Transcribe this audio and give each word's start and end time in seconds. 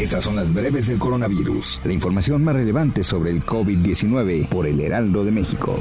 Estas 0.00 0.24
son 0.24 0.34
las 0.36 0.52
breves 0.54 0.86
del 0.86 0.98
coronavirus. 0.98 1.80
La 1.84 1.92
información 1.92 2.42
más 2.42 2.56
relevante 2.56 3.04
sobre 3.04 3.32
el 3.32 3.44
COVID-19 3.44 4.48
por 4.48 4.66
el 4.66 4.80
Heraldo 4.80 5.26
de 5.26 5.30
México. 5.30 5.76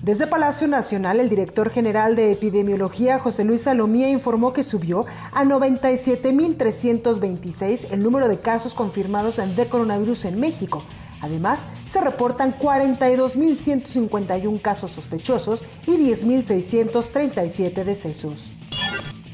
Desde 0.00 0.28
Palacio 0.28 0.68
Nacional, 0.68 1.18
el 1.18 1.28
director 1.28 1.70
general 1.70 2.14
de 2.14 2.30
epidemiología, 2.30 3.18
José 3.18 3.42
Luis 3.42 3.62
Salomía, 3.62 4.08
informó 4.08 4.52
que 4.52 4.62
subió 4.62 5.06
a 5.32 5.42
97.326 5.42 7.88
el 7.90 8.04
número 8.04 8.28
de 8.28 8.38
casos 8.38 8.74
confirmados 8.74 9.40
de 9.56 9.66
coronavirus 9.66 10.26
en 10.26 10.38
México. 10.38 10.84
Además, 11.20 11.66
se 11.84 12.00
reportan 12.00 12.56
42.151 12.56 14.62
casos 14.62 14.92
sospechosos 14.92 15.64
y 15.88 15.96
10.637 15.96 17.82
decesos. 17.82 18.52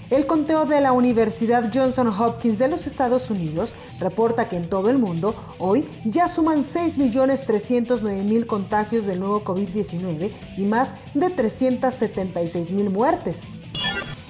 El 0.09 0.27
conteo 0.27 0.67
de 0.67 0.81
la 0.81 0.93
Universidad 0.93 1.73
Johnson 1.75 2.07
Hopkins 2.09 2.61
de 2.61 2.69
los 2.69 2.87
Estados 2.87 3.29
Unidos 3.29 3.73
reporta 3.99 4.49
que 4.49 4.57
en 4.57 4.69
todo 4.69 4.89
el 4.89 4.99
mundo 4.99 5.35
hoy 5.59 5.89
ya 6.05 6.29
suman 6.29 6.59
6.309.000 6.59 8.47
contagios 8.47 9.07
del 9.07 9.19
nuevo 9.19 9.43
COVID-19 9.43 10.31
y 10.59 10.63
más 10.63 10.95
de 11.15 11.27
376.000 11.27 12.89
muertes. 12.89 13.49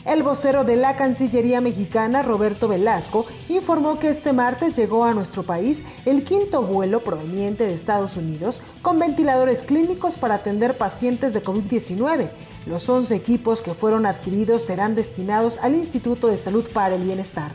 El 0.06 0.22
vocero 0.22 0.64
de 0.64 0.76
la 0.76 0.96
Cancillería 0.96 1.60
mexicana, 1.60 2.22
Roberto 2.22 2.68
Velasco, 2.68 3.26
informó 3.50 3.98
que 3.98 4.08
este 4.08 4.32
martes 4.32 4.76
llegó 4.76 5.04
a 5.04 5.12
nuestro 5.12 5.42
país 5.42 5.84
el 6.06 6.24
quinto 6.24 6.62
vuelo 6.62 7.00
proveniente 7.00 7.66
de 7.66 7.74
Estados 7.74 8.16
Unidos 8.16 8.60
con 8.80 8.98
ventiladores 8.98 9.64
clínicos 9.64 10.14
para 10.14 10.36
atender 10.36 10.78
pacientes 10.78 11.34
de 11.34 11.42
COVID-19. 11.42 12.30
Los 12.66 12.88
11 12.88 13.14
equipos 13.14 13.62
que 13.62 13.74
fueron 13.74 14.06
adquiridos 14.06 14.62
serán 14.62 14.96
destinados 14.96 15.58
al 15.58 15.76
Instituto 15.76 16.26
de 16.26 16.36
Salud 16.36 16.68
para 16.72 16.96
el 16.96 17.04
Bienestar. 17.04 17.52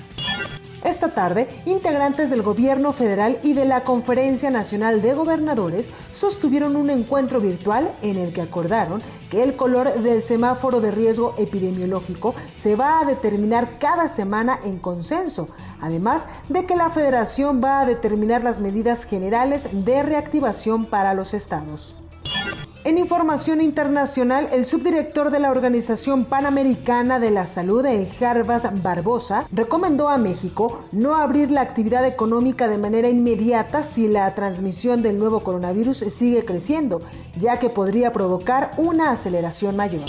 Esta 0.86 1.14
tarde, 1.14 1.48
integrantes 1.66 2.30
del 2.30 2.42
Gobierno 2.42 2.92
federal 2.92 3.38
y 3.44 3.54
de 3.54 3.66
la 3.66 3.84
Conferencia 3.84 4.50
Nacional 4.50 5.02
de 5.02 5.14
Gobernadores 5.14 5.90
sostuvieron 6.12 6.76
un 6.76 6.90
encuentro 6.90 7.40
virtual 7.40 7.92
en 8.02 8.18
el 8.18 8.34
que 8.34 8.42
acordaron 8.42 9.02
que 9.30 9.44
el 9.44 9.56
color 9.56 9.94
del 10.02 10.24
semáforo 10.24 10.82
de 10.82 10.90
riesgo 10.90 11.36
epidemiológico 11.38 12.34
se 12.56 12.76
va 12.76 13.00
a 13.00 13.06
determinar 13.06 13.78
cada 13.80 14.08
semana 14.08 14.60
en 14.64 14.80
consenso, 14.80 15.50
además 15.82 16.26
de 16.50 16.66
que 16.66 16.76
la 16.76 16.90
federación 16.90 17.62
va 17.64 17.82
a 17.82 17.86
determinar 17.86 18.44
las 18.44 18.60
medidas 18.60 19.04
generales 19.04 19.68
de 19.72 20.02
reactivación 20.02 20.86
para 20.86 21.14
los 21.14 21.36
estados. 21.36 21.96
En 22.84 22.98
información 22.98 23.62
internacional, 23.62 24.50
el 24.52 24.66
subdirector 24.66 25.30
de 25.30 25.40
la 25.40 25.52
Organización 25.52 26.26
Panamericana 26.26 27.20
de 27.20 27.30
la 27.30 27.46
Salud, 27.46 27.86
Jarbas 28.20 28.82
Barbosa, 28.82 29.46
recomendó 29.52 30.10
a 30.10 30.18
México 30.18 30.86
no 30.92 31.16
abrir 31.16 31.52
la 31.52 31.62
actividad 31.62 32.04
económica 32.08 32.68
de 32.68 32.80
manera 32.80 33.08
inmediata 33.08 33.84
si 33.84 34.08
la 34.08 34.34
transmisión 34.34 35.04
del 35.04 35.20
nuevo 35.20 35.42
coronavirus 35.42 35.98
sigue 35.98 36.44
creciendo, 36.44 37.04
ya 37.40 37.60
que 37.60 37.70
podría 37.70 38.14
provocar 38.14 38.72
una 38.78 39.12
aceleración 39.12 39.76
mayor. 39.76 40.06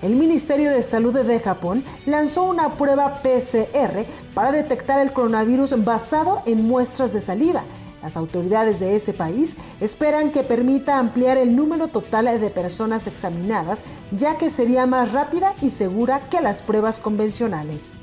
El 0.00 0.14
Ministerio 0.14 0.70
de 0.70 0.84
Salud 0.84 1.18
de 1.18 1.40
Japón 1.40 1.82
lanzó 2.06 2.44
una 2.44 2.74
prueba 2.74 3.22
PCR 3.22 4.06
para 4.34 4.52
detectar 4.52 5.00
el 5.00 5.12
coronavirus 5.12 5.84
basado 5.84 6.42
en 6.46 6.62
muestras 6.62 7.12
de 7.12 7.20
saliva 7.20 7.64
las 8.02 8.16
autoridades 8.16 8.80
de 8.80 8.96
ese 8.96 9.12
país 9.12 9.56
esperan 9.80 10.30
que 10.30 10.42
permita 10.42 10.98
ampliar 10.98 11.38
el 11.38 11.56
número 11.56 11.88
total 11.88 12.18
de 12.40 12.50
personas 12.50 13.06
examinadas, 13.06 13.82
ya 14.10 14.36
que 14.38 14.50
sería 14.50 14.86
más 14.86 15.12
rápida 15.12 15.54
y 15.62 15.70
segura 15.70 16.20
que 16.28 16.40
las 16.40 16.62
pruebas 16.62 17.00
convencionales. 17.00 17.94